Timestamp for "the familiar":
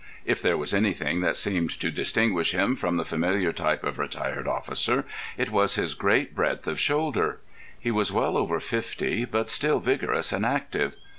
2.95-3.51